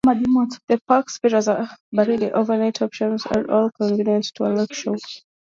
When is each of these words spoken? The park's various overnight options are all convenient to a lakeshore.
The 0.67 0.81
park's 0.87 1.19
various 1.21 1.47
overnight 1.47 2.81
options 2.81 3.23
are 3.27 3.51
all 3.51 3.69
convenient 3.69 4.31
to 4.33 4.45
a 4.45 4.49
lakeshore. 4.51 4.97